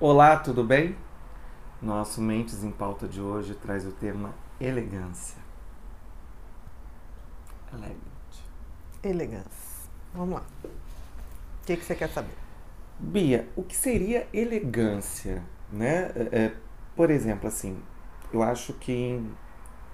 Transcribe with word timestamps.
Olá, 0.00 0.36
tudo 0.38 0.62
bem? 0.64 0.96
Nosso 1.82 2.20
Mentes 2.20 2.62
em 2.64 2.70
Pauta 2.70 3.06
de 3.08 3.20
hoje 3.20 3.54
traz 3.54 3.86
o 3.86 3.92
tema 3.92 4.34
elegância. 4.60 5.38
Elegante. 7.72 8.42
Elegância. 9.02 9.90
Vamos 10.14 10.34
lá. 10.36 10.46
O 11.62 11.66
que, 11.66 11.76
que 11.76 11.84
você 11.84 11.94
quer 11.94 12.08
saber? 12.10 12.36
Bia, 12.98 13.48
o 13.56 13.62
que 13.62 13.76
seria 13.76 14.26
elegância? 14.32 15.42
Né? 15.72 16.10
É, 16.16 16.44
é 16.46 16.56
por 16.96 17.10
exemplo, 17.10 17.46
assim, 17.48 17.80
eu 18.32 18.42
acho 18.42 18.72
que 18.74 18.92
em, 18.92 19.30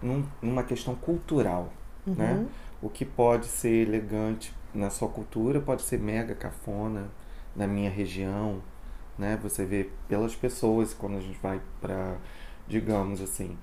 num, 0.02 0.26
numa 0.40 0.62
questão 0.64 0.94
cultural, 0.94 1.72
Uhum. 2.06 2.14
né? 2.14 2.46
O 2.82 2.90
que 2.90 3.04
pode 3.04 3.46
ser 3.46 3.86
elegante 3.88 4.54
na 4.74 4.90
sua 4.90 5.08
cultura 5.08 5.60
pode 5.60 5.82
ser 5.82 5.98
mega 5.98 6.34
cafona 6.34 7.10
na 7.56 7.66
minha 7.66 7.90
região, 7.90 8.62
né? 9.18 9.38
Você 9.42 9.64
vê 9.64 9.90
pelas 10.08 10.34
pessoas 10.34 10.94
quando 10.94 11.16
a 11.18 11.20
gente 11.20 11.38
vai 11.42 11.60
para, 11.80 12.16
digamos 12.68 13.20
assim, 13.20 13.56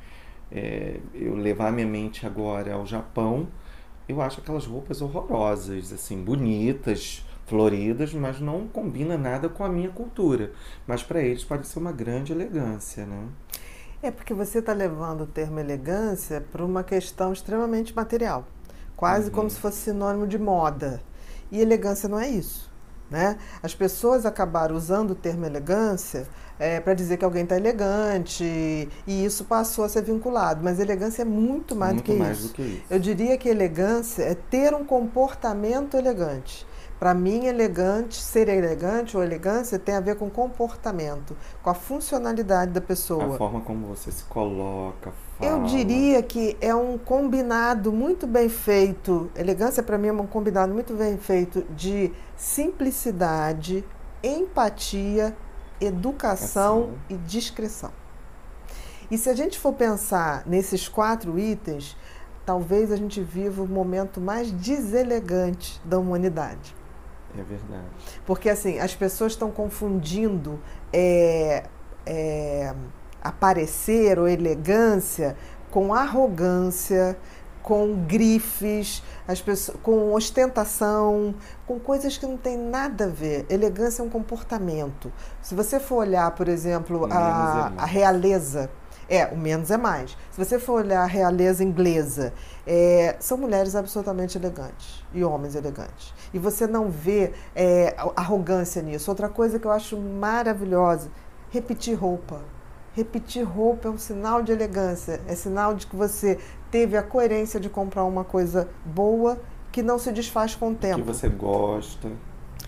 é, 0.51 0.99
eu 1.13 1.35
levar 1.35 1.71
minha 1.71 1.87
mente 1.87 2.25
agora 2.25 2.73
ao 2.73 2.85
Japão, 2.85 3.47
eu 4.07 4.21
acho 4.21 4.41
aquelas 4.41 4.65
roupas 4.65 5.01
horrorosas, 5.01 5.93
assim, 5.93 6.23
bonitas, 6.23 7.25
floridas, 7.47 8.13
mas 8.13 8.39
não 8.39 8.67
combina 8.67 9.17
nada 9.17 9.49
com 9.49 9.63
a 9.63 9.69
minha 9.69 9.89
cultura. 9.89 10.51
Mas 10.87 11.03
para 11.03 11.21
eles 11.21 11.43
pode 11.43 11.67
ser 11.67 11.79
uma 11.79 11.91
grande 11.91 12.31
elegância, 12.33 13.05
né? 13.05 13.27
É 14.01 14.09
porque 14.11 14.33
você 14.33 14.59
está 14.59 14.73
levando 14.73 15.21
o 15.21 15.27
termo 15.27 15.59
elegância 15.59 16.41
para 16.51 16.65
uma 16.65 16.83
questão 16.83 17.31
extremamente 17.33 17.95
material, 17.95 18.47
quase 18.95 19.29
Uhum. 19.29 19.31
como 19.31 19.49
se 19.49 19.59
fosse 19.59 19.77
sinônimo 19.77 20.27
de 20.27 20.39
moda. 20.39 21.01
E 21.51 21.59
elegância 21.59 22.09
não 22.09 22.19
é 22.19 22.29
isso. 22.29 22.70
Né? 23.11 23.37
As 23.61 23.75
pessoas 23.75 24.25
acabaram 24.25 24.73
usando 24.73 25.11
o 25.11 25.15
termo 25.15 25.45
elegância 25.45 26.25
para 26.83 26.93
dizer 26.93 27.17
que 27.17 27.25
alguém 27.25 27.43
está 27.43 27.57
elegante 27.57 28.43
e 29.07 29.25
isso 29.25 29.43
passou 29.45 29.83
a 29.83 29.89
ser 29.89 30.03
vinculado. 30.03 30.61
Mas 30.63 30.79
elegância 30.79 31.23
é 31.23 31.25
muito 31.25 31.75
mais, 31.75 31.93
Muito 31.93 32.05
do, 32.05 32.13
que 32.13 32.19
mais 32.19 32.37
isso. 32.37 32.47
do 32.49 32.53
que 32.53 32.61
isso. 32.61 32.83
Eu 32.89 32.99
diria 32.99 33.37
que 33.37 33.49
elegância 33.49 34.23
é 34.23 34.35
ter 34.35 34.73
um 34.73 34.85
comportamento 34.85 35.97
elegante. 35.97 36.65
Para 36.99 37.15
mim, 37.15 37.47
elegante, 37.47 38.15
ser 38.21 38.47
elegante 38.47 39.17
ou 39.17 39.23
elegância 39.23 39.79
tem 39.79 39.95
a 39.95 39.99
ver 39.99 40.17
com 40.17 40.29
comportamento, 40.29 41.35
com 41.63 41.69
a 41.71 41.73
funcionalidade 41.73 42.71
da 42.73 42.79
pessoa. 42.79 43.25
A 43.25 43.37
forma 43.39 43.59
como 43.61 43.87
você 43.87 44.11
se 44.11 44.23
coloca, 44.25 45.11
fala. 45.39 45.51
Eu 45.51 45.63
diria 45.63 46.21
que 46.21 46.55
é 46.61 46.75
um 46.75 46.99
combinado 46.99 47.91
muito 47.91 48.27
bem 48.27 48.47
feito. 48.47 49.31
Elegância 49.35 49.81
para 49.81 49.97
mim 49.97 50.09
é 50.09 50.13
um 50.13 50.27
combinado 50.27 50.71
muito 50.75 50.93
bem 50.93 51.17
feito 51.17 51.63
de 51.75 52.13
simplicidade, 52.41 53.85
empatia, 54.23 55.37
educação 55.79 56.79
Ação. 56.79 56.93
e 57.07 57.15
discrição. 57.17 57.91
E 59.11 59.17
se 59.17 59.29
a 59.29 59.35
gente 59.35 59.59
for 59.59 59.73
pensar 59.73 60.41
nesses 60.47 60.87
quatro 60.87 61.37
itens, 61.37 61.95
talvez 62.43 62.91
a 62.91 62.95
gente 62.95 63.21
viva 63.21 63.61
o 63.61 63.67
momento 63.67 64.19
mais 64.19 64.51
deselegante 64.51 65.79
da 65.85 65.99
humanidade. 65.99 66.75
É 67.37 67.43
verdade. 67.43 67.85
Porque 68.25 68.49
assim, 68.49 68.79
as 68.79 68.95
pessoas 68.95 69.33
estão 69.33 69.51
confundindo 69.51 70.59
é, 70.91 71.65
é, 72.07 72.73
aparecer 73.21 74.17
ou 74.17 74.27
elegância 74.27 75.37
com 75.69 75.93
arrogância, 75.93 77.15
com 77.63 78.05
grifes, 78.05 79.03
as 79.27 79.41
pessoas, 79.41 79.77
com 79.81 80.13
ostentação, 80.13 81.35
com 81.65 81.79
coisas 81.79 82.17
que 82.17 82.25
não 82.25 82.37
tem 82.37 82.57
nada 82.57 83.05
a 83.05 83.07
ver. 83.07 83.45
Elegância 83.49 84.01
é 84.01 84.05
um 84.05 84.09
comportamento. 84.09 85.11
Se 85.41 85.55
você 85.55 85.79
for 85.79 85.97
olhar, 85.97 86.31
por 86.31 86.47
exemplo, 86.47 87.07
é 87.07 87.13
a, 87.13 87.19
mais. 87.69 87.83
a 87.83 87.85
realeza, 87.85 88.69
é, 89.07 89.25
o 89.25 89.37
menos 89.37 89.69
é 89.69 89.77
mais. 89.77 90.17
Se 90.31 90.43
você 90.43 90.57
for 90.57 90.81
olhar 90.83 91.03
a 91.03 91.05
realeza 91.05 91.63
inglesa, 91.63 92.33
é, 92.65 93.15
são 93.19 93.37
mulheres 93.37 93.75
absolutamente 93.75 94.37
elegantes 94.37 95.03
e 95.13 95.23
homens 95.23 95.55
elegantes. 95.55 96.13
E 96.33 96.39
você 96.39 96.65
não 96.65 96.89
vê 96.89 97.33
é, 97.55 97.95
arrogância 98.15 98.81
nisso. 98.81 99.11
Outra 99.11 99.27
coisa 99.27 99.59
que 99.59 99.67
eu 99.67 99.71
acho 99.71 99.97
maravilhosa, 99.97 101.09
repetir 101.49 101.93
roupa. 101.93 102.41
Repetir 102.93 103.43
roupa 103.43 103.87
é 103.87 103.91
um 103.91 103.97
sinal 103.97 104.41
de 104.41 104.51
elegância, 104.51 105.21
é 105.27 105.33
sinal 105.33 105.73
de 105.73 105.87
que 105.87 105.95
você 105.95 106.37
teve 106.69 106.97
a 106.97 107.03
coerência 107.03 107.59
de 107.59 107.69
comprar 107.69 108.03
uma 108.03 108.23
coisa 108.23 108.67
boa 108.85 109.39
que 109.71 109.81
não 109.81 109.97
se 109.97 110.11
desfaz 110.11 110.55
com 110.55 110.71
o 110.71 110.75
tempo. 110.75 110.99
Que 110.99 111.07
você 111.07 111.29
gosta. 111.29 112.09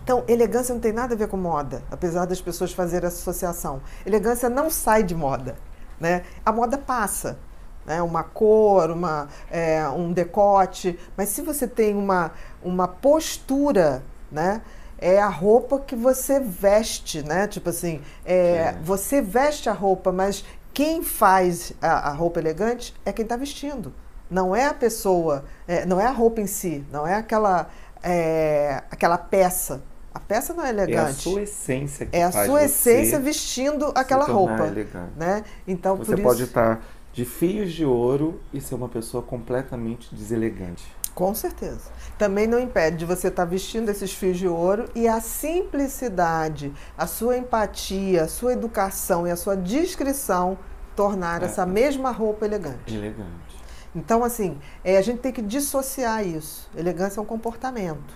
Então, 0.01 0.23
elegância 0.27 0.73
não 0.73 0.81
tem 0.81 0.93
nada 0.93 1.13
a 1.13 1.17
ver 1.17 1.27
com 1.27 1.37
moda, 1.37 1.83
apesar 1.91 2.25
das 2.25 2.41
pessoas 2.41 2.71
fazerem 2.73 3.07
essa 3.07 3.17
associação. 3.17 3.81
Elegância 4.05 4.49
não 4.49 4.69
sai 4.69 5.03
de 5.03 5.15
moda. 5.15 5.55
Né? 5.99 6.23
A 6.45 6.51
moda 6.51 6.77
passa. 6.77 7.37
Né? 7.85 8.01
Uma 8.01 8.23
cor, 8.23 8.91
uma, 8.91 9.27
é, 9.49 9.87
um 9.89 10.11
decote. 10.11 10.97
Mas 11.15 11.29
se 11.29 11.41
você 11.41 11.67
tem 11.67 11.95
uma, 11.95 12.31
uma 12.61 12.87
postura, 12.87 14.03
né? 14.31 14.61
É 14.97 15.19
a 15.19 15.27
roupa 15.29 15.79
que 15.79 15.95
você 15.95 16.39
veste, 16.39 17.21
né? 17.23 17.47
Tipo 17.47 17.69
assim, 17.69 18.01
é, 18.25 18.73
você 18.83 19.21
veste 19.21 19.69
a 19.69 19.73
roupa, 19.73 20.11
mas 20.11 20.43
quem 20.73 21.03
faz 21.03 21.73
a, 21.81 22.09
a 22.09 22.13
roupa 22.13 22.39
elegante 22.39 22.93
é 23.05 23.11
quem 23.11 23.23
está 23.23 23.35
vestindo. 23.37 23.93
Não 24.29 24.55
é 24.55 24.65
a 24.65 24.73
pessoa, 24.73 25.45
é, 25.67 25.85
não 25.85 25.99
é 25.99 26.05
a 26.07 26.11
roupa 26.11 26.41
em 26.41 26.47
si, 26.47 26.83
não 26.91 27.05
é 27.05 27.15
aquela, 27.15 27.69
é, 28.01 28.81
aquela 28.89 29.17
peça. 29.17 29.83
A 30.13 30.19
peça 30.19 30.53
não 30.53 30.63
é 30.63 30.67
É 30.67 30.69
a 30.69 30.73
elegante. 30.73 31.21
sua 31.21 31.41
essência 31.41 32.05
que 32.05 32.15
É 32.15 32.23
a 32.23 32.31
sua 32.31 32.63
essência 32.63 33.19
vestindo 33.19 33.91
aquela 33.95 34.25
roupa, 34.25 34.67
elegante. 34.67 35.11
né? 35.17 35.43
Então 35.67 35.97
Você 35.97 36.05
por 36.11 36.19
isso, 36.19 36.23
pode 36.23 36.43
estar 36.43 36.83
de 37.11 37.25
fios 37.25 37.71
de 37.73 37.85
ouro 37.85 38.39
e 38.51 38.59
ser 38.61 38.75
uma 38.75 38.89
pessoa 38.89 39.21
completamente 39.23 40.13
deselegante. 40.15 40.83
Com 41.13 41.33
certeza. 41.35 41.91
Também 42.17 42.47
não 42.47 42.59
impede 42.59 42.97
de 42.97 43.05
você 43.05 43.27
estar 43.27 43.45
vestindo 43.45 43.89
esses 43.89 44.13
fios 44.13 44.37
de 44.37 44.47
ouro 44.47 44.85
e 44.95 45.07
a 45.07 45.19
simplicidade, 45.21 46.73
a 46.97 47.05
sua 47.07 47.37
empatia, 47.37 48.23
a 48.23 48.27
sua 48.27 48.53
educação 48.53 49.27
e 49.27 49.31
a 49.31 49.35
sua 49.35 49.55
discrição 49.55 50.57
tornar 50.95 51.41
É. 51.41 51.45
essa 51.45 51.65
mesma 51.65 52.11
roupa 52.11 52.45
elegante. 52.45 52.95
Elegante. 52.95 53.53
Então, 53.95 54.23
assim, 54.23 54.57
é, 54.83 54.97
a 54.97 55.01
gente 55.01 55.19
tem 55.19 55.31
que 55.31 55.41
dissociar 55.41 56.25
isso. 56.25 56.69
Elegância 56.75 57.19
é 57.19 57.23
um 57.23 57.25
comportamento, 57.25 58.13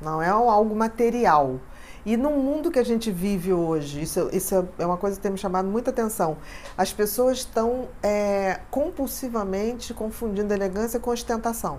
não 0.00 0.22
é 0.22 0.28
algo 0.28 0.74
material. 0.74 1.60
E 2.06 2.16
no 2.16 2.30
mundo 2.30 2.70
que 2.70 2.78
a 2.78 2.82
gente 2.84 3.10
vive 3.10 3.52
hoje, 3.52 4.00
isso, 4.00 4.30
isso 4.32 4.66
é 4.78 4.86
uma 4.86 4.96
coisa 4.96 5.16
que 5.16 5.22
tem 5.22 5.30
me 5.30 5.36
chamado 5.36 5.68
muita 5.68 5.90
atenção. 5.90 6.38
As 6.76 6.90
pessoas 6.90 7.38
estão 7.38 7.88
é, 8.02 8.60
compulsivamente 8.70 9.92
confundindo 9.92 10.54
elegância 10.54 10.98
com 10.98 11.10
ostentação. 11.10 11.78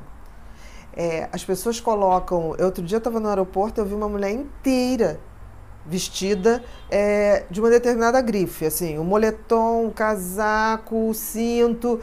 É, 0.96 1.30
as 1.32 1.44
pessoas 1.44 1.80
colocam. 1.80 2.56
eu, 2.58 2.66
Outro 2.66 2.84
dia 2.84 2.96
eu 2.98 3.00
estava 3.00 3.20
no 3.20 3.30
aeroporto 3.30 3.80
eu 3.80 3.86
vi 3.86 3.94
uma 3.94 4.10
mulher 4.10 4.32
inteira 4.32 5.20
vestida 5.86 6.64
é, 6.90 7.44
de 7.50 7.60
uma 7.60 7.70
determinada 7.70 8.22
grife, 8.22 8.66
assim, 8.66 8.98
o 9.00 9.04
moletom, 9.04 9.88
o 9.88 9.92
casaco, 9.92 11.10
o 11.10 11.14
cinto. 11.14 12.00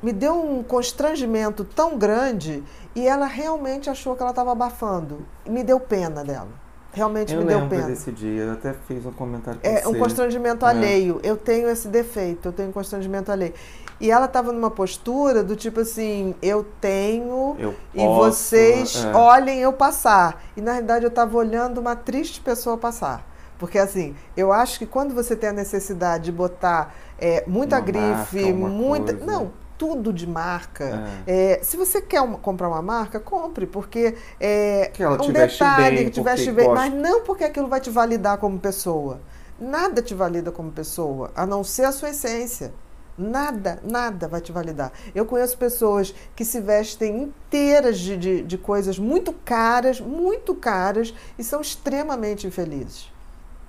Me 0.00 0.12
deu 0.12 0.34
um 0.34 0.62
constrangimento 0.62 1.64
tão 1.64 1.98
grande 1.98 2.62
e 2.94 3.08
ela 3.08 3.26
realmente 3.26 3.90
achou 3.90 4.14
que 4.14 4.22
ela 4.22 4.30
estava 4.30 4.52
abafando. 4.52 5.26
E 5.44 5.50
me 5.50 5.64
deu 5.64 5.80
pena 5.80 6.22
dela. 6.22 6.48
Realmente 6.92 7.34
Eu 7.34 7.40
me 7.40 7.46
deu 7.46 7.66
pena. 7.68 7.86
desse 7.88 8.12
dia, 8.12 8.42
eu 8.44 8.52
até 8.52 8.72
fiz 8.86 9.04
um 9.04 9.10
comentário 9.12 9.60
com 9.60 9.66
É 9.66 9.80
você. 9.82 9.88
um 9.88 9.98
constrangimento 9.98 10.64
É. 10.64 10.68
alheio. 10.68 11.20
Eu 11.24 11.36
tenho 11.36 11.68
esse 11.68 11.88
defeito, 11.88 12.48
eu 12.48 12.52
tenho 12.52 12.72
constrangimento 12.72 13.32
alheio. 13.32 13.52
E 14.00 14.10
ela 14.10 14.26
estava 14.26 14.52
numa 14.52 14.70
postura 14.70 15.42
do 15.42 15.56
tipo 15.56 15.80
assim, 15.80 16.34
eu 16.40 16.64
tenho 16.80 17.56
Eu 17.58 17.74
e 17.92 17.98
posso, 17.98 18.38
vocês 18.42 19.04
é. 19.04 19.12
olhem 19.12 19.58
eu 19.58 19.72
passar. 19.72 20.42
E 20.56 20.60
na 20.60 20.72
realidade 20.72 21.04
eu 21.04 21.08
estava 21.08 21.36
olhando 21.36 21.78
uma 21.80 21.96
triste 21.96 22.40
pessoa 22.40 22.76
passar. 22.78 23.26
Porque 23.58 23.76
assim, 23.78 24.14
eu 24.36 24.52
acho 24.52 24.78
que 24.78 24.86
quando 24.86 25.12
você 25.14 25.34
tem 25.34 25.48
a 25.48 25.52
necessidade 25.52 26.24
de 26.26 26.32
botar 26.32 26.94
é, 27.18 27.42
muita 27.46 27.76
Uma 27.76 27.84
grife, 27.84 28.52
marca, 28.52 28.68
muita. 28.68 29.14
coisa. 29.14 29.26
Não, 29.26 29.50
tudo 29.76 30.12
de 30.12 30.28
marca. 30.28 31.04
É. 31.26 31.54
É, 31.54 31.62
se 31.64 31.76
você 31.76 32.00
quer 32.00 32.20
uma- 32.20 32.38
comprar 32.38 32.68
uma 32.68 32.80
marca, 32.80 33.18
compre, 33.18 33.66
porque 33.66 34.14
é 34.38 34.90
Que 34.94 35.02
ela 35.02 35.16
um 35.16 35.18
te 35.18 35.32
veste 35.32 35.58
detalhe 35.58 35.96
bem, 35.96 36.04
que 36.04 36.10
te 36.12 36.20
veste 36.20 36.52
bem, 36.52 36.66
gosta. 36.66 36.80
mas 36.82 36.94
não 36.94 37.22
porque 37.22 37.42
aquilo 37.42 37.66
vai 37.66 37.80
te 37.80 37.90
validar 37.90 38.38
como 38.38 38.60
pessoa. 38.60 39.18
Nada 39.58 40.00
te 40.00 40.14
valida 40.14 40.52
como 40.52 40.70
pessoa, 40.70 41.32
a 41.34 41.44
não 41.44 41.64
ser 41.64 41.84
a 41.84 41.90
sua 41.90 42.10
essência. 42.10 42.72
Nada, 43.18 43.80
nada 43.82 44.28
vai 44.28 44.40
te 44.40 44.52
validar. 44.52 44.92
Eu 45.12 45.26
conheço 45.26 45.58
pessoas 45.58 46.14
que 46.36 46.44
se 46.44 46.60
vestem 46.60 47.24
inteiras 47.24 47.98
de, 47.98 48.16
de, 48.16 48.42
de 48.42 48.56
coisas 48.56 48.98
muito 48.98 49.32
caras, 49.32 50.00
muito 50.00 50.54
caras, 50.54 51.12
e 51.36 51.42
são 51.42 51.60
extremamente 51.60 52.46
infelizes. 52.46 53.10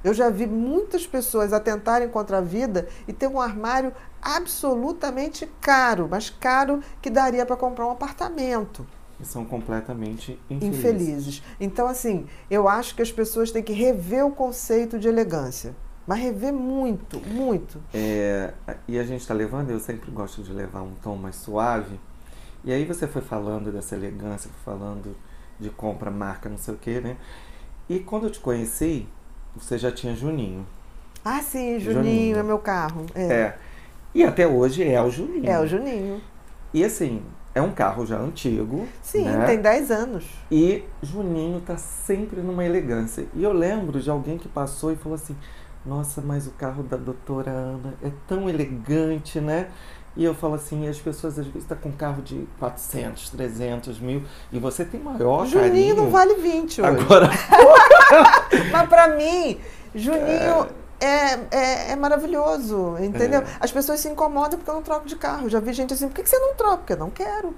Eu 0.03 0.13
já 0.13 0.29
vi 0.29 0.45
muitas 0.45 1.05
pessoas 1.07 1.51
atentarem 1.51 2.07
contra 2.07 2.37
a 2.37 2.41
vida 2.41 2.87
e 3.07 3.11
ter 3.11 3.27
um 3.27 3.41
armário 3.41 3.91
absolutamente 4.21 5.49
caro, 5.59 6.07
mas 6.09 6.29
caro 6.29 6.81
que 7.01 7.09
daria 7.09 7.45
para 7.45 7.57
comprar 7.57 7.87
um 7.87 7.91
apartamento. 7.91 8.85
E 9.19 9.25
são 9.25 9.43
completamente 9.43 10.39
infelizes. 10.49 10.79
Infelizes. 10.79 11.43
Então, 11.59 11.87
assim, 11.87 12.27
eu 12.49 12.69
acho 12.69 12.95
que 12.95 13.01
as 13.01 13.11
pessoas 13.11 13.51
têm 13.51 13.63
que 13.63 13.73
rever 13.73 14.25
o 14.25 14.31
conceito 14.31 14.97
de 14.97 15.09
elegância. 15.09 15.75
Mas 16.09 16.21
rever 16.21 16.51
muito, 16.51 17.21
muito. 17.27 17.79
É, 17.93 18.51
e 18.87 18.97
a 18.97 19.03
gente 19.03 19.21
está 19.21 19.31
levando, 19.31 19.69
eu 19.69 19.79
sempre 19.79 20.09
gosto 20.09 20.41
de 20.41 20.51
levar 20.51 20.81
um 20.81 20.95
tom 21.03 21.15
mais 21.15 21.35
suave. 21.35 21.99
E 22.65 22.73
aí 22.73 22.83
você 22.83 23.05
foi 23.05 23.21
falando 23.21 23.71
dessa 23.71 23.95
elegância, 23.95 24.49
falando 24.65 25.15
de 25.59 25.69
compra, 25.69 26.09
marca, 26.09 26.49
não 26.49 26.57
sei 26.57 26.73
o 26.73 26.77
quê, 26.77 26.99
né? 26.99 27.15
E 27.87 27.99
quando 27.99 28.23
eu 28.23 28.31
te 28.31 28.39
conheci, 28.39 29.07
você 29.55 29.77
já 29.77 29.91
tinha 29.91 30.15
Juninho. 30.15 30.65
Ah, 31.23 31.43
sim, 31.43 31.79
Juninho, 31.79 32.03
Juninho. 32.03 32.37
é 32.39 32.41
meu 32.41 32.57
carro. 32.57 33.05
É. 33.13 33.31
é. 33.31 33.57
E 34.15 34.23
até 34.23 34.47
hoje 34.47 34.83
é 34.83 34.99
o 34.99 35.11
Juninho. 35.11 35.47
É 35.47 35.59
o 35.59 35.67
Juninho. 35.67 36.19
E 36.73 36.83
assim, 36.83 37.21
é 37.53 37.61
um 37.61 37.71
carro 37.71 38.05
já 38.05 38.17
antigo. 38.17 38.87
Sim, 39.01 39.23
né? 39.23 39.45
tem 39.45 39.61
10 39.61 39.91
anos. 39.91 40.25
E 40.51 40.83
Juninho 41.01 41.61
tá 41.61 41.77
sempre 41.77 42.41
numa 42.41 42.63
elegância. 42.63 43.25
E 43.33 43.43
eu 43.43 43.51
lembro 43.51 43.99
de 43.99 44.09
alguém 44.09 44.37
que 44.37 44.47
passou 44.47 44.91
e 44.91 44.95
falou 44.95 45.15
assim: 45.15 45.35
Nossa, 45.85 46.21
mas 46.21 46.47
o 46.47 46.51
carro 46.51 46.83
da 46.83 46.97
doutora 46.97 47.51
Ana 47.51 47.93
é 48.03 48.11
tão 48.27 48.49
elegante, 48.49 49.39
né? 49.39 49.67
E 50.17 50.23
eu 50.23 50.33
falo 50.33 50.55
assim, 50.55 50.87
as 50.87 50.97
pessoas 50.97 51.37
às 51.39 51.45
vezes 51.45 51.61
estão 51.61 51.77
tá 51.77 51.83
com 51.83 51.89
um 51.89 51.93
carro 51.93 52.21
de 52.21 52.45
400, 52.59 53.29
300 53.29 53.99
mil 53.99 54.23
e 54.51 54.59
você 54.59 54.83
tem 54.83 54.99
maior 54.99 55.45
Juninho 55.45 55.69
carinho. 55.69 55.95
não 55.95 56.09
vale 56.09 56.33
20 56.33 56.81
hoje. 56.81 56.89
Agora... 56.89 57.29
Mas 58.71 58.89
para 58.89 59.15
mim, 59.15 59.57
Juninho 59.93 60.65
é... 60.65 60.67
É, 60.99 61.33
é, 61.51 61.91
é, 61.91 61.95
maravilhoso, 61.95 62.97
entendeu? 62.99 63.41
É. 63.41 63.45
As 63.59 63.71
pessoas 63.71 63.99
se 63.99 64.09
incomodam 64.09 64.57
porque 64.57 64.69
eu 64.69 64.75
não 64.75 64.81
troco 64.81 65.07
de 65.07 65.15
carro. 65.15 65.49
Já 65.49 65.59
vi 65.59 65.71
gente 65.73 65.93
assim, 65.93 66.07
por 66.07 66.15
que 66.15 66.27
você 66.27 66.37
não 66.37 66.53
troca? 66.55 66.77
Porque 66.77 66.93
eu 66.93 66.97
não 66.97 67.09
quero. 67.09 67.55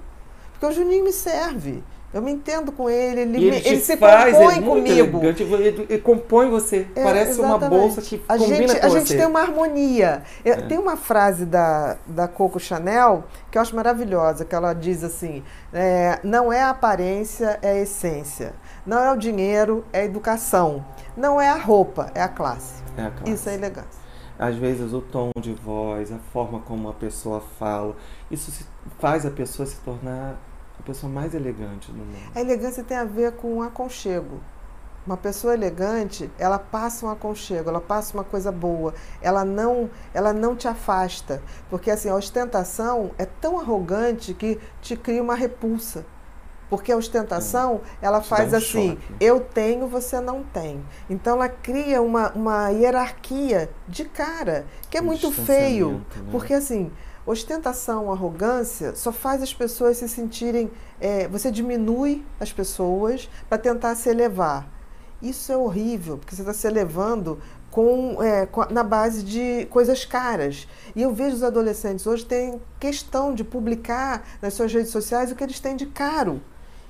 Porque 0.52 0.66
o 0.66 0.72
Juninho 0.72 1.04
me 1.04 1.12
serve. 1.12 1.82
Eu 2.12 2.20
me 2.20 2.30
entendo 2.30 2.70
com 2.72 2.90
ele, 2.90 3.22
ele, 3.22 3.36
ele, 3.38 3.50
me, 3.50 3.56
ele 3.66 3.80
se 3.80 3.96
faz, 3.96 4.36
compõe 4.36 4.58
é 4.58 4.60
comigo. 4.60 5.16
Elegante, 5.18 5.42
ele, 5.42 5.86
ele, 5.88 5.98
compõe 6.02 6.50
você. 6.50 6.86
É, 6.94 7.02
Parece 7.02 7.30
exatamente. 7.30 7.58
uma 7.58 7.70
bolsa 7.70 8.02
que 8.02 8.22
a 8.28 8.36
combina 8.36 8.56
gente, 8.68 8.80
com 8.80 8.86
a 8.86 8.88
você. 8.90 8.98
gente 8.98 9.16
tem 9.16 9.26
uma 9.26 9.40
harmonia. 9.40 10.22
É. 10.44 10.56
Tem 10.56 10.78
uma 10.78 10.96
frase 10.98 11.46
da, 11.46 11.96
da 12.06 12.28
Coco 12.28 12.60
Chanel 12.60 13.24
que 13.50 13.56
eu 13.56 13.62
acho 13.62 13.74
maravilhosa, 13.74 14.44
que 14.44 14.54
ela 14.54 14.74
diz 14.74 15.02
assim, 15.02 15.42
é, 15.72 16.18
não 16.22 16.52
é 16.52 16.60
a 16.60 16.68
aparência, 16.68 17.58
é 17.62 17.70
a 17.70 17.78
essência. 17.78 18.52
Não 18.84 18.98
é 18.98 19.12
o 19.12 19.16
dinheiro, 19.16 19.84
é 19.92 20.00
a 20.00 20.04
educação. 20.04 20.84
Não 21.16 21.40
é 21.40 21.48
a 21.48 21.56
roupa, 21.56 22.10
é 22.14 22.22
a 22.22 22.28
classe. 22.28 22.82
É 22.96 23.04
a 23.04 23.10
classe. 23.10 23.32
Isso 23.32 23.48
é 23.48 23.54
elegância. 23.54 24.02
Às 24.36 24.56
vezes 24.56 24.92
o 24.92 25.00
tom 25.00 25.30
de 25.38 25.52
voz, 25.52 26.10
a 26.10 26.18
forma 26.32 26.58
como 26.60 26.88
a 26.88 26.92
pessoa 26.92 27.40
fala, 27.60 27.94
isso 28.28 28.66
faz 28.98 29.24
a 29.24 29.30
pessoa 29.30 29.66
se 29.66 29.76
tornar 29.76 30.36
a 30.80 30.82
pessoa 30.82 31.12
mais 31.12 31.32
elegante 31.32 31.92
do 31.92 31.98
mundo. 31.98 32.32
A 32.34 32.40
elegância 32.40 32.82
tem 32.82 32.96
a 32.96 33.04
ver 33.04 33.32
com 33.32 33.54
um 33.54 33.62
aconchego. 33.62 34.40
Uma 35.06 35.16
pessoa 35.16 35.54
elegante, 35.54 36.28
ela 36.36 36.58
passa 36.58 37.06
um 37.06 37.10
aconchego, 37.10 37.68
ela 37.68 37.80
passa 37.80 38.14
uma 38.14 38.24
coisa 38.24 38.50
boa, 38.50 38.94
ela 39.20 39.44
não, 39.44 39.90
ela 40.12 40.32
não 40.32 40.56
te 40.56 40.66
afasta, 40.66 41.40
porque 41.68 41.90
assim, 41.90 42.08
a 42.08 42.14
ostentação 42.14 43.12
é 43.18 43.26
tão 43.26 43.60
arrogante 43.60 44.34
que 44.34 44.60
te 44.80 44.96
cria 44.96 45.22
uma 45.22 45.34
repulsa. 45.36 46.04
Porque 46.72 46.90
a 46.90 46.96
ostentação, 46.96 47.82
é. 48.00 48.06
ela 48.06 48.22
faz 48.22 48.50
um 48.50 48.56
assim, 48.56 48.88
choque. 48.92 49.14
eu 49.20 49.40
tenho, 49.40 49.86
você 49.86 50.18
não 50.22 50.42
tem. 50.42 50.82
Então 51.10 51.34
ela 51.34 51.46
cria 51.46 52.00
uma, 52.00 52.32
uma 52.32 52.70
hierarquia 52.70 53.68
de 53.86 54.06
cara, 54.06 54.64
que 54.88 54.96
é 54.96 55.02
um 55.02 55.04
muito 55.04 55.30
feio. 55.30 56.02
Né? 56.16 56.30
Porque 56.30 56.54
assim, 56.54 56.90
Ostentação, 57.26 58.10
arrogância 58.10 58.96
só 58.96 59.12
faz 59.12 59.42
as 59.42 59.52
pessoas 59.52 59.98
se 59.98 60.08
sentirem. 60.08 60.70
É, 60.98 61.28
você 61.28 61.50
diminui 61.50 62.24
as 62.40 62.50
pessoas 62.50 63.28
para 63.50 63.58
tentar 63.58 63.94
se 63.94 64.08
elevar. 64.08 64.66
Isso 65.20 65.52
é 65.52 65.56
horrível, 65.56 66.16
porque 66.16 66.34
você 66.34 66.40
está 66.40 66.54
se 66.54 66.66
elevando 66.66 67.38
com, 67.70 68.22
é, 68.22 68.46
com, 68.46 68.64
na 68.70 68.82
base 68.82 69.22
de 69.22 69.66
coisas 69.66 70.04
caras. 70.04 70.66
E 70.96 71.02
eu 71.02 71.12
vejo 71.12 71.36
os 71.36 71.42
adolescentes 71.42 72.06
hoje 72.06 72.24
têm 72.24 72.60
questão 72.80 73.34
de 73.34 73.44
publicar 73.44 74.24
nas 74.40 74.54
suas 74.54 74.72
redes 74.72 74.90
sociais 74.90 75.30
o 75.30 75.34
que 75.34 75.44
eles 75.44 75.60
têm 75.60 75.74
de 75.76 75.86
caro. 75.86 76.40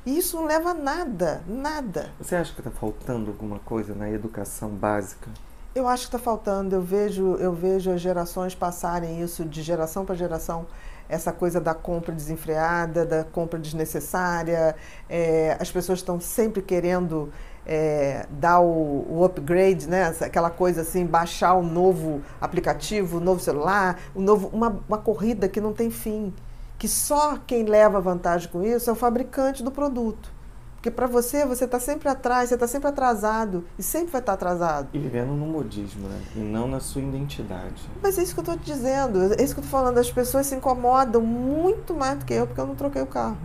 E 0.05 0.19
isso 0.19 0.37
não 0.37 0.47
leva 0.47 0.71
a 0.71 0.75
nada, 0.75 1.43
nada. 1.47 2.11
Você 2.19 2.35
acha 2.35 2.53
que 2.53 2.61
está 2.61 2.71
faltando 2.71 3.31
alguma 3.31 3.61
coisa 3.61 3.95
na 3.95 4.11
educação 4.11 4.71
básica? 4.71 5.31
Eu 5.75 5.87
acho 5.87 6.03
que 6.03 6.17
está 6.17 6.19
faltando. 6.19 6.75
Eu 6.75 6.83
vejo, 6.83 7.37
eu 7.37 7.53
vejo 7.53 7.91
as 7.91 8.01
gerações 8.01 8.55
passarem 8.55 9.23
isso 9.23 9.45
de 9.45 9.63
geração 9.63 10.05
para 10.05 10.15
geração, 10.15 10.67
essa 11.09 11.33
coisa 11.33 11.61
da 11.61 11.73
compra 11.73 12.13
desenfreada, 12.13 13.07
da 13.07 13.25
compra 13.25 13.59
desnecessária. 13.59 14.75
É, 15.09 15.57
as 15.61 15.71
pessoas 15.71 16.01
estão 16.01 16.21
sempre 16.21 16.61
querendo 16.61 17.33
é, 17.65 18.27
dar 18.29 18.61
o, 18.61 19.07
o, 19.09 19.25
upgrade, 19.25 19.89
né? 19.89 20.15
aquela 20.21 20.51
coisa 20.51 20.83
assim, 20.83 21.07
baixar 21.07 21.55
o 21.55 21.63
novo 21.63 22.21
aplicativo, 22.41 23.19
o 23.19 23.21
novo 23.21 23.41
celular, 23.41 23.99
o 24.15 24.21
novo, 24.21 24.49
uma, 24.53 24.81
uma 24.89 24.99
corrida 24.99 25.49
que 25.49 25.61
não 25.61 25.73
tem 25.73 25.91
fim. 25.91 26.33
Que 26.83 26.89
só 26.89 27.39
quem 27.47 27.63
leva 27.63 28.01
vantagem 28.01 28.51
com 28.51 28.61
isso 28.65 28.91
é 28.91 28.93
o 28.93 28.97
fabricante 28.97 29.63
do 29.63 29.71
produto. 29.71 30.33
Porque 30.75 30.91
para 30.91 31.07
você, 31.07 31.47
você 31.47 31.65
está 31.65 31.79
sempre 31.79 32.09
atrás, 32.09 32.49
você 32.49 32.55
está 32.55 32.67
sempre 32.67 32.89
atrasado 32.89 33.65
e 33.79 33.85
sempre 33.85 34.11
vai 34.11 34.21
estar 34.21 34.33
tá 34.33 34.35
atrasado. 34.35 34.89
E 34.93 34.99
vivendo 34.99 35.29
no 35.29 35.47
modismo, 35.47 36.09
né? 36.09 36.21
E 36.35 36.41
não 36.41 36.67
na 36.67 36.81
sua 36.81 37.01
identidade. 37.01 37.89
Mas 38.03 38.19
é 38.19 38.25
isso 38.25 38.35
que 38.35 38.41
eu 38.41 38.43
estou 38.43 38.59
te 38.59 38.65
dizendo, 38.65 39.33
é 39.33 39.45
isso 39.45 39.55
que 39.55 39.61
eu 39.61 39.65
estou 39.65 39.81
falando. 39.81 39.99
As 39.99 40.11
pessoas 40.11 40.45
se 40.49 40.57
incomodam 40.57 41.23
muito 41.23 41.95
mais 41.95 42.19
do 42.19 42.25
que 42.25 42.35
eu 42.35 42.49
porque 42.49 42.61
eu 42.61 42.67
não 42.67 42.75
troquei 42.75 43.03
o 43.03 43.07
carro. 43.07 43.39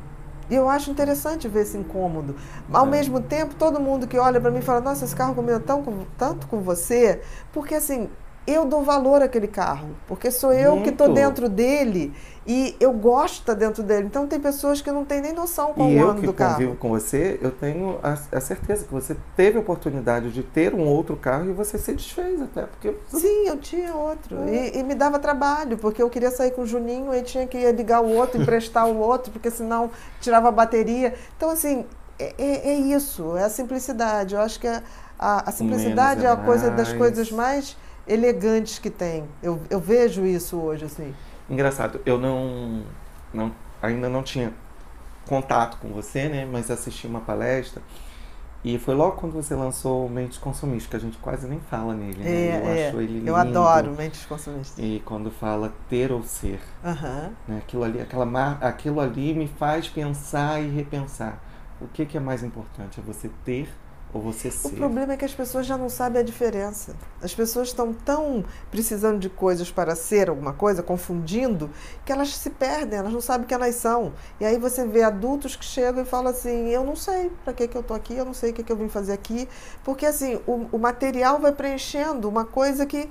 E 0.50 0.56
eu 0.56 0.68
acho 0.68 0.90
interessante 0.90 1.48
ver 1.48 1.62
esse 1.62 1.78
incômodo. 1.78 2.36
Ao 2.74 2.88
é. 2.88 2.90
mesmo 2.90 3.22
tempo, 3.22 3.54
todo 3.54 3.80
mundo 3.80 4.08
que 4.08 4.18
olha 4.18 4.42
para 4.42 4.50
mim 4.50 4.62
fala: 4.62 4.82
Nossa, 4.82 5.06
esse 5.06 5.16
carro 5.16 5.36
combinou 5.36 5.60
tão, 5.60 5.84
tanto 6.18 6.48
com 6.48 6.62
você. 6.62 7.22
Porque 7.54 7.76
assim, 7.76 8.10
eu 8.48 8.64
dou 8.64 8.82
valor 8.82 9.22
àquele 9.22 9.48
carro, 9.48 9.90
porque 10.08 10.32
sou 10.32 10.54
eu 10.54 10.72
Muito. 10.72 10.86
que 10.86 10.90
estou 10.92 11.14
dentro 11.14 11.50
dele 11.50 12.14
e 12.48 12.78
eu 12.80 12.94
gosto 12.94 13.44
de 13.46 13.60
dentro 13.60 13.84
dele. 13.84 14.06
Então 14.06 14.26
tem 14.26 14.40
pessoas 14.40 14.82
que 14.82 14.90
não 14.90 15.04
têm 15.04 15.20
nem 15.20 15.34
noção 15.34 15.74
qual 15.74 15.90
e 15.90 16.02
o 16.02 16.10
ano 16.10 16.22
do 16.22 16.32
carro. 16.32 16.62
E 16.62 16.64
eu 16.64 16.72
que 16.72 16.78
convivo 16.78 16.78
com 16.78 16.90
você, 16.90 17.38
eu 17.42 17.52
tenho 17.52 18.00
a, 18.02 18.14
a, 18.14 18.40
certeza 18.40 18.86
que 18.86 18.94
você 18.94 19.18
teve 19.36 19.58
a 19.58 19.60
oportunidade 19.60 20.32
de 20.32 20.42
ter 20.44 20.74
um 20.74 20.88
outro 20.88 21.18
carro 21.18 21.50
e 21.50 21.52
você 21.52 21.78
se 21.78 21.92
desfez 21.92 22.42
até 22.42 22.62
porque 22.62 22.96
sim, 23.10 23.48
eu 23.48 23.58
tinha 23.58 23.94
outro 23.94 24.38
é. 24.48 24.70
e, 24.70 24.80
e, 24.80 24.84
me 24.84 24.96
dava 24.96 25.20
trabalho 25.20 25.78
porque 25.78 26.02
eu 26.02 26.10
queria 26.10 26.32
sair 26.32 26.52
com 26.52 26.62
o 26.62 26.66
Juninho 26.66 27.14
e 27.14 27.22
tinha 27.22 27.46
que 27.46 27.70
ligar 27.74 28.02
o 28.02 28.16
outro, 28.16 28.42
emprestar 28.42 28.88
o 28.88 28.98
outro 28.98 29.30
porque 29.30 29.52
senão 29.52 29.92
tirava 30.22 30.48
a 30.48 30.52
bateria. 30.52 31.14
Então 31.36 31.50
assim 31.50 31.86
é, 32.18 32.34
é, 32.38 32.70
é 32.70 32.76
isso, 32.76 33.36
é 33.36 33.44
a 33.44 33.50
simplicidade. 33.50 34.36
Eu 34.36 34.42
acho 34.42 34.58
que 34.58 34.68
a, 34.68 34.82
a, 35.20 35.50
a 35.50 35.52
simplicidade 35.52 36.26
é, 36.26 36.30
é 36.30 36.32
a 36.32 36.38
coisa 36.38 36.72
das 36.72 36.94
coisas 36.94 37.30
mais 37.30 37.76
elegantes 38.08 38.80
que 38.80 38.90
tem. 38.90 39.26
Eu, 39.42 39.60
eu 39.70 39.80
vejo 39.80 40.26
isso 40.26 40.58
hoje, 40.58 40.86
assim. 40.86 41.14
Engraçado, 41.50 42.02
eu 42.06 42.18
não, 42.18 42.84
não 43.34 43.52
ainda 43.82 44.10
não 44.10 44.24
tinha 44.24 44.54
contato 45.28 45.78
com 45.78 45.90
você, 45.90 46.28
né? 46.28 46.46
Mas 46.46 46.72
assisti 46.72 47.08
uma 47.08 47.22
palestra 47.22 47.82
e 48.64 48.78
foi 48.78 48.96
logo 48.96 49.18
quando 49.18 49.34
você 49.34 49.56
lançou 49.56 50.10
Mentes 50.10 50.38
Consumistas, 50.38 50.90
que 50.90 50.96
a 50.96 51.00
gente 51.00 51.18
quase 51.20 51.48
nem 51.48 51.60
fala 51.60 51.94
nele, 51.94 52.24
né? 52.24 52.30
É, 52.30 52.62
eu 52.62 52.68
é. 52.68 52.88
acho 52.88 52.98
ele 53.00 53.14
lindo. 53.20 53.28
Eu 53.30 53.36
adoro 53.36 53.92
Mentes 53.92 54.26
Consumistas. 54.26 54.84
E 54.84 55.02
quando 55.06 55.32
fala 55.32 55.72
ter 55.90 56.12
ou 56.12 56.24
ser, 56.24 56.60
uhum. 56.84 57.32
né? 57.48 57.58
aquilo, 57.60 57.84
ali, 57.84 58.02
aquela 58.02 58.26
mar... 58.26 58.58
aquilo 58.62 59.00
ali 59.00 59.34
me 59.34 59.48
faz 59.48 59.88
pensar 59.88 60.62
e 60.62 60.70
repensar. 60.70 61.42
O 61.80 61.88
que, 61.88 62.06
que 62.06 62.18
é 62.18 62.20
mais 62.20 62.44
importante? 62.44 63.00
É 63.00 63.04
você 63.04 63.30
ter 63.46 63.70
ou 64.14 64.22
você 64.22 64.50
ser. 64.50 64.68
O 64.68 64.72
problema 64.72 65.14
é 65.14 65.18
que 65.18 65.26
as 65.26 65.34
pessoas 65.34 65.66
já 65.66 65.78
não 65.78 65.90
sabem 65.90 66.22
a 66.22 66.24
diferença. 66.24 66.96
As 67.22 67.34
pessoas 67.34 67.70
estão 67.70 67.94
tão 67.94 68.44
precisando 68.72 69.20
de 69.20 69.30
coisas 69.30 69.70
para 69.70 69.96
ser 69.96 70.30
alguma 70.30 70.54
coisa, 70.54 70.82
confundindo, 70.82 71.70
que 72.06 72.12
elas 72.12 72.36
se 72.36 72.50
perdem, 72.50 73.00
elas 73.00 73.12
não 73.12 73.22
sabem 73.22 73.46
quem 73.46 73.56
elas 73.56 73.76
são. 73.76 74.14
E 74.40 74.46
aí 74.46 74.58
você 74.58 74.86
vê 74.86 75.04
adultos 75.04 75.56
que 75.56 75.66
chegam 75.66 76.04
e 76.04 76.06
falam 76.06 76.32
assim: 76.32 76.70
eu 76.70 76.84
não 76.84 76.96
sei 76.96 77.32
para 77.44 77.54
que, 77.54 77.68
que 77.68 77.78
eu 77.78 77.82
estou 77.82 77.96
aqui, 77.96 78.16
eu 78.16 78.26
não 78.26 78.34
sei 78.34 78.52
o 78.52 78.54
que, 78.54 78.64
que 78.64 78.72
eu 78.72 78.78
vim 78.78 78.90
fazer 78.90 79.14
aqui. 79.14 79.48
Porque 79.84 80.06
assim, 80.06 80.40
o, 80.48 80.68
o 80.72 80.80
material 80.80 81.40
vai 81.40 81.52
preenchendo 81.52 82.30
uma 82.30 82.46
coisa 82.46 82.86
que 82.86 83.10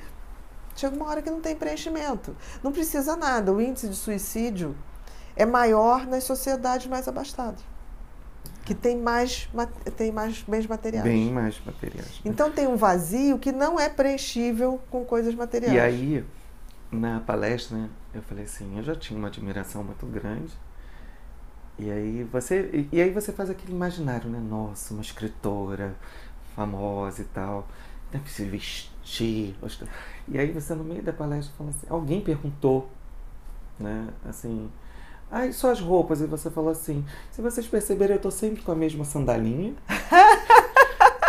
chega 0.74 0.94
uma 0.96 1.06
hora 1.06 1.22
que 1.22 1.30
não 1.30 1.40
tem 1.40 1.54
preenchimento. 1.54 2.36
Não 2.62 2.72
precisa 2.72 3.16
nada. 3.16 3.52
O 3.52 3.60
índice 3.60 3.88
de 3.88 3.96
suicídio 3.96 4.76
é 5.34 5.44
maior 5.44 6.06
nas 6.06 6.24
sociedades 6.24 6.86
mais 6.86 7.06
abastadas 7.06 7.75
que 8.66 8.74
tem 8.74 9.00
mais, 9.00 9.48
tem 9.96 10.10
mais 10.10 10.42
bens 10.42 10.66
materiais. 10.66 11.04
Bem 11.04 11.32
mais 11.32 11.58
materiais. 11.64 12.10
Né? 12.16 12.20
Então 12.24 12.50
tem 12.50 12.66
um 12.66 12.76
vazio 12.76 13.38
que 13.38 13.52
não 13.52 13.78
é 13.78 13.88
preenchível 13.88 14.80
com 14.90 15.04
coisas 15.04 15.36
materiais. 15.36 15.72
E 15.72 15.78
aí, 15.78 16.24
na 16.90 17.20
palestra, 17.20 17.78
né, 17.78 17.88
eu 18.12 18.20
falei 18.22 18.44
assim, 18.44 18.76
eu 18.76 18.82
já 18.82 18.96
tinha 18.96 19.16
uma 19.16 19.28
admiração 19.28 19.84
muito 19.84 20.04
grande. 20.06 20.52
E 21.78 21.88
aí 21.88 22.24
você, 22.24 22.88
e, 22.90 23.00
aí 23.00 23.10
você 23.10 23.32
faz 23.32 23.50
aquele 23.50 23.72
imaginário, 23.72 24.28
né? 24.28 24.40
Nossa, 24.40 24.94
uma 24.94 25.02
escritora 25.02 25.94
famosa 26.56 27.22
e 27.22 27.26
tal, 27.26 27.68
deve 28.10 28.28
se 28.28 28.44
vestir. 28.44 29.54
E 30.26 30.38
aí 30.38 30.50
você 30.50 30.74
no 30.74 30.82
meio 30.82 31.02
da 31.04 31.12
palestra 31.12 31.54
fala 31.56 31.70
assim, 31.70 31.86
alguém 31.88 32.20
perguntou, 32.20 32.90
né? 33.78 34.08
Assim, 34.28 34.68
Ai, 35.30 35.52
só 35.52 35.70
as 35.70 35.80
roupas. 35.80 36.20
E 36.20 36.26
você 36.26 36.50
falou 36.50 36.70
assim: 36.70 37.04
se 37.30 37.42
vocês 37.42 37.66
perceberem, 37.66 38.16
eu 38.16 38.22
tô 38.22 38.30
sempre 38.30 38.62
com 38.62 38.72
a 38.72 38.76
mesma 38.76 39.04
sandalinha. 39.04 39.74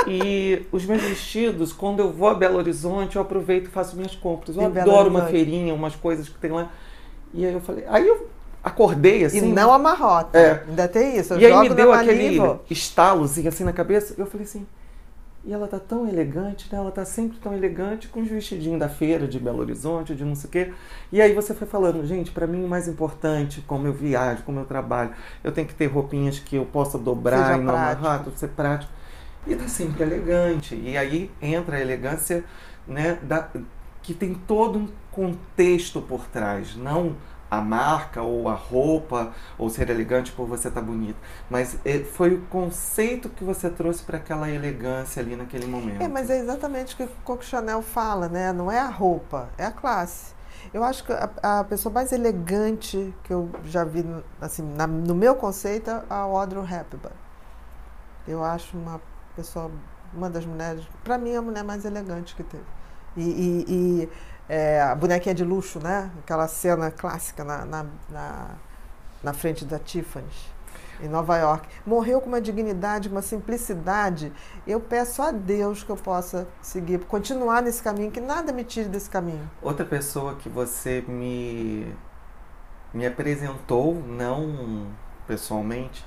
E 0.09 0.65
os 0.71 0.85
meus 0.85 1.01
vestidos, 1.01 1.73
quando 1.73 1.99
eu 1.99 2.11
vou 2.13 2.29
a 2.29 2.33
Belo 2.33 2.57
Horizonte, 2.57 3.17
eu 3.17 3.21
aproveito 3.21 3.65
e 3.65 3.69
faço 3.69 3.97
minhas 3.97 4.15
compras. 4.15 4.55
Eu 4.55 4.63
Em 4.63 4.65
adoro 4.65 5.09
uma 5.09 5.25
feirinha, 5.25 5.73
umas 5.73 5.95
coisas 5.95 6.29
que 6.29 6.39
tem 6.39 6.49
lá. 6.49 6.71
E 7.33 7.45
aí 7.45 7.53
eu 7.53 7.59
falei, 7.59 7.83
aí 7.87 8.07
eu 8.07 8.29
acordei 8.63 9.21
E 9.21 9.25
assim. 9.25 9.51
não 9.51 9.73
amarrota. 9.73 10.37
É. 10.37 10.63
Ainda 10.67 10.87
tem 10.87 11.17
isso. 11.17 11.33
E 11.37 11.45
aí 11.45 11.59
me 11.59 11.75
deu 11.75 11.91
aquele 11.91 12.39
estalozinho 12.69 13.49
assim 13.49 13.65
na 13.65 13.73
cabeça. 13.73 14.15
Eu 14.17 14.25
falei 14.25 14.45
assim, 14.45 14.65
e 15.45 15.53
ela 15.53 15.67
tá 15.67 15.79
tão 15.79 16.07
elegante, 16.07 16.67
né? 16.71 16.77
Ela 16.77 16.91
tá 16.91 17.05
sempre 17.05 17.37
tão 17.37 17.53
elegante 17.53 18.07
com 18.07 18.21
os 18.21 18.27
vestidinhos 18.27 18.79
da 18.79 18.89
feira 18.89 19.27
de 19.27 19.39
Belo 19.39 19.59
Horizonte, 19.59 20.15
de 20.15 20.25
não 20.25 20.35
sei 20.35 20.47
o 20.47 20.51
quê. 20.51 20.73
E 21.11 21.21
aí 21.21 21.33
você 21.33 21.53
foi 21.53 21.65
falando, 21.65 22.05
gente, 22.05 22.31
pra 22.31 22.45
mim 22.45 22.63
o 22.63 22.67
mais 22.67 22.87
importante, 22.87 23.61
como 23.65 23.87
eu 23.87 23.93
viajo, 23.93 24.43
como 24.43 24.59
eu 24.59 24.65
trabalho, 24.65 25.11
eu 25.43 25.51
tenho 25.51 25.67
que 25.67 25.73
ter 25.73 25.87
roupinhas 25.87 26.39
que 26.39 26.55
eu 26.57 26.65
possa 26.65 26.97
dobrar 26.97 27.47
Seja 27.47 27.59
e 27.59 27.63
não 27.63 27.73
amarrar, 27.73 28.23
tudo 28.23 28.37
ser 28.37 28.49
prático. 28.49 28.91
E 29.45 29.55
tá 29.55 29.67
sempre 29.67 30.03
elegante. 30.03 30.75
E 30.75 30.97
aí 30.97 31.31
entra 31.41 31.77
a 31.77 31.81
elegância, 31.81 32.43
né, 32.85 33.17
da, 33.23 33.49
que 34.03 34.13
tem 34.13 34.33
todo 34.33 34.79
um 34.79 34.87
contexto 35.11 36.01
por 36.01 36.25
trás, 36.27 36.75
não 36.75 37.15
a 37.49 37.61
marca 37.61 38.21
ou 38.21 38.49
a 38.49 38.53
roupa 38.53 39.31
ou 39.57 39.69
ser 39.69 39.89
elegante 39.89 40.31
por 40.33 40.45
você 40.47 40.67
estar 40.67 40.81
bonito, 40.81 41.17
mas 41.49 41.77
eh, 41.85 41.99
foi 42.03 42.33
o 42.33 42.41
conceito 42.47 43.29
que 43.29 43.43
você 43.43 43.69
trouxe 43.69 44.03
para 44.03 44.17
aquela 44.17 44.49
elegância 44.49 45.21
ali 45.21 45.35
naquele 45.35 45.65
momento. 45.65 46.01
É, 46.01 46.07
mas 46.07 46.29
é 46.29 46.37
exatamente 46.39 46.93
o 46.93 46.97
que 46.97 47.07
Coco 47.23 47.43
Chanel 47.45 47.81
fala, 47.81 48.27
né? 48.27 48.51
Não 48.51 48.71
é 48.71 48.79
a 48.79 48.89
roupa, 48.89 49.49
é 49.57 49.65
a 49.65 49.71
classe. 49.71 50.35
Eu 50.73 50.83
acho 50.83 51.05
que 51.05 51.13
a, 51.13 51.59
a 51.59 51.63
pessoa 51.63 51.93
mais 51.93 52.11
elegante 52.11 53.13
que 53.23 53.31
eu 53.33 53.49
já 53.63 53.85
vi, 53.85 54.05
assim, 54.41 54.63
na- 54.75 54.85
no 54.87 55.15
meu 55.15 55.33
conceito, 55.35 55.89
é 55.89 56.03
a 56.09 56.15
Audrey 56.17 56.61
Hepburn. 56.61 57.15
Eu 58.27 58.43
acho 58.43 58.77
uma 58.77 58.99
pessoa, 59.35 59.71
uma 60.13 60.29
das 60.29 60.45
mulheres, 60.45 60.83
para 61.03 61.17
mim, 61.17 61.31
é 61.31 61.37
a 61.37 61.41
mulher 61.41 61.63
mais 61.63 61.85
elegante 61.85 62.35
que 62.35 62.43
teve. 62.43 62.63
E, 63.15 63.21
e- 63.23 63.65
e, 64.03 64.09
é, 64.49 64.81
a 64.81 64.95
bonequinha 64.95 65.35
de 65.35 65.43
luxo, 65.43 65.79
né? 65.79 66.11
Aquela 66.19 66.47
cena 66.47 66.91
clássica 66.91 67.43
na, 67.43 67.65
na, 67.65 67.85
na, 68.09 68.47
na 69.23 69.33
frente 69.33 69.65
da 69.65 69.77
Tiffany's, 69.77 70.49
em 71.01 71.07
Nova 71.07 71.37
York. 71.37 71.67
Morreu 71.85 72.21
com 72.21 72.27
uma 72.27 72.41
dignidade, 72.41 73.09
uma 73.09 73.21
simplicidade. 73.21 74.31
Eu 74.65 74.79
peço 74.79 75.21
a 75.21 75.31
Deus 75.31 75.83
que 75.83 75.89
eu 75.89 75.97
possa 75.97 76.47
seguir, 76.61 76.99
continuar 77.05 77.61
nesse 77.61 77.81
caminho, 77.81 78.11
que 78.11 78.21
nada 78.21 78.51
me 78.53 78.63
tire 78.63 78.89
desse 78.89 79.09
caminho. 79.09 79.49
Outra 79.61 79.85
pessoa 79.85 80.35
que 80.35 80.49
você 80.49 81.03
me 81.07 81.93
me 82.93 83.05
apresentou, 83.05 83.93
não 83.95 84.87
pessoalmente, 85.27 86.05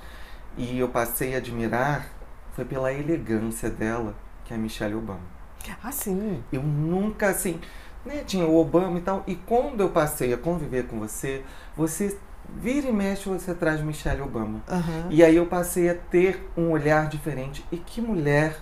e 0.56 0.78
eu 0.78 0.88
passei 0.88 1.34
a 1.34 1.38
admirar 1.38 2.08
foi 2.52 2.64
pela 2.64 2.92
elegância 2.92 3.70
dela, 3.70 4.14
que 4.44 4.52
é 4.52 4.56
a 4.56 4.58
Michelle 4.58 4.94
Obama. 4.94 5.20
Ah, 5.82 5.92
sim. 5.92 6.42
Eu 6.50 6.62
nunca, 6.62 7.28
assim, 7.28 7.60
né, 8.04 8.22
tinha 8.26 8.46
o 8.46 8.56
Obama 8.56 8.98
e 8.98 9.02
tal, 9.02 9.22
e 9.26 9.34
quando 9.34 9.80
eu 9.80 9.90
passei 9.90 10.32
a 10.32 10.38
conviver 10.38 10.86
com 10.86 10.98
você, 10.98 11.42
você 11.76 12.16
vira 12.48 12.88
e 12.88 12.92
mexe, 12.92 13.28
você 13.28 13.54
traz 13.54 13.80
Michelle 13.82 14.22
Obama. 14.22 14.62
Aham. 14.68 15.06
E 15.10 15.22
aí 15.22 15.36
eu 15.36 15.46
passei 15.46 15.88
a 15.88 15.94
ter 15.94 16.48
um 16.56 16.70
olhar 16.70 17.08
diferente. 17.08 17.64
E 17.70 17.76
que 17.76 18.00
mulher 18.00 18.56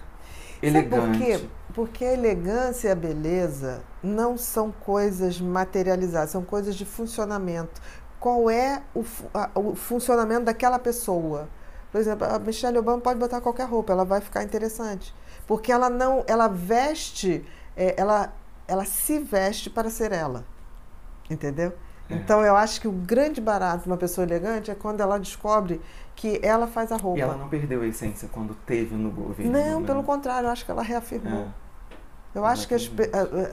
elegante. 0.63 1.01
Sabe 1.01 1.09
por 1.09 1.19
quê? 1.41 1.49
Porque 1.75 2.05
a 2.05 2.13
elegância 2.13 2.89
e 2.89 2.91
a 2.91 2.95
beleza 2.95 3.83
não 4.03 4.37
são 4.37 4.73
coisas 4.73 5.41
materializadas, 5.41 6.31
são 6.31 6.43
coisas 6.43 6.75
de 6.75 6.85
funcionamento. 6.85 7.81
Qual 8.19 8.51
é 8.51 8.83
o, 8.95 9.05
a- 9.33 9.51
o 9.55 9.75
funcionamento 9.75 10.45
daquela 10.47 10.79
pessoa? 10.79 11.49
Por 11.93 12.01
exemplo, 12.01 12.27
a 12.27 12.39
Michelle 12.39 12.79
Obama 12.79 13.01
pode 13.01 13.19
botar 13.19 13.41
qualquer 13.41 13.67
roupa, 13.69 13.93
ela 13.93 14.05
vai 14.05 14.21
ficar 14.21 14.43
interessante. 14.43 15.15
Porque 15.47 15.71
ela 15.73 15.89
não, 15.89 16.25
ela 16.27 16.49
veste, 16.49 17.45
é, 17.77 17.95
ela, 17.97 18.33
ela 18.69 18.85
se 18.85 19.19
veste 19.19 19.69
para 19.71 19.91
ser 19.91 20.13
ela. 20.13 20.45
Entendeu? 21.29 21.73
É. 22.09 22.15
Então 22.15 22.43
eu 22.43 22.55
acho 22.55 22.81
que 22.81 22.87
o 22.87 22.93
grande 22.93 23.41
barato 23.41 23.83
de 23.83 23.89
uma 23.89 23.97
pessoa 23.97 24.25
elegante 24.25 24.71
é 24.71 24.75
quando 24.75 25.01
ela 25.01 25.19
descobre 25.19 25.81
que 26.15 26.39
ela 26.43 26.67
faz 26.67 26.93
a 26.93 26.97
roupa. 26.97 27.19
E 27.19 27.23
ela 27.23 27.37
não 27.37 27.49
perdeu 27.49 27.83
a 27.83 27.87
essência 27.87 28.29
quando 28.31 28.55
teve 28.67 28.95
no 28.95 29.11
governo. 29.11 29.53
Não, 29.53 29.81
né? 29.81 29.87
pelo 29.87 30.03
contrário, 30.03 30.47
eu 30.47 30.53
acho 30.53 30.65
que 30.65 30.71
ela 30.71 30.83
reafirmou. 30.83 31.45
É. 31.65 31.69
Eu 32.35 32.45
acho 32.45 32.69
que 32.69 32.75
as, 32.75 32.91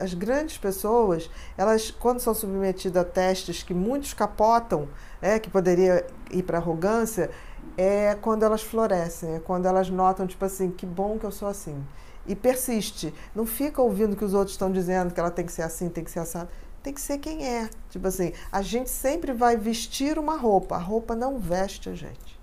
as 0.01 0.13
grandes 0.13 0.57
pessoas, 0.57 1.29
elas, 1.57 1.89
quando 1.91 2.19
são 2.19 2.33
submetidas 2.33 3.01
a 3.01 3.05
testes 3.05 3.63
que 3.63 3.73
muitos 3.73 4.13
capotam, 4.13 4.87
é, 5.21 5.39
que 5.39 5.49
poderia 5.49 6.05
ir 6.29 6.43
para 6.43 6.57
arrogância, 6.57 7.31
é 7.77 8.15
quando 8.21 8.43
elas 8.43 8.61
florescem, 8.61 9.35
é 9.35 9.39
quando 9.39 9.65
elas 9.65 9.89
notam, 9.89 10.27
tipo 10.27 10.43
assim, 10.43 10.69
que 10.69 10.85
bom 10.85 11.17
que 11.17 11.25
eu 11.25 11.31
sou 11.31 11.47
assim. 11.47 11.83
E 12.27 12.35
persiste. 12.35 13.13
Não 13.35 13.45
fica 13.45 13.81
ouvindo 13.81 14.13
o 14.13 14.15
que 14.15 14.25
os 14.25 14.33
outros 14.33 14.53
estão 14.53 14.71
dizendo, 14.71 15.13
que 15.13 15.19
ela 15.19 15.31
tem 15.31 15.45
que 15.45 15.51
ser 15.51 15.61
assim, 15.61 15.89
tem 15.89 16.03
que 16.03 16.11
ser 16.11 16.19
assado. 16.19 16.49
Tem 16.81 16.93
que 16.93 17.01
ser 17.01 17.17
quem 17.17 17.47
é. 17.47 17.69
Tipo 17.89 18.07
assim, 18.07 18.31
a 18.51 18.61
gente 18.61 18.89
sempre 18.89 19.33
vai 19.33 19.57
vestir 19.57 20.19
uma 20.19 20.37
roupa. 20.37 20.75
A 20.75 20.79
roupa 20.79 21.15
não 21.15 21.39
veste 21.39 21.89
a 21.89 21.95
gente. 21.95 22.39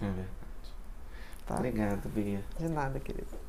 É 0.00 0.06
verdade. 0.06 0.28
Tá? 1.46 1.54
Obrigado, 1.56 2.08
Bia. 2.08 2.42
De 2.58 2.68
nada, 2.68 2.98
querido. 2.98 3.43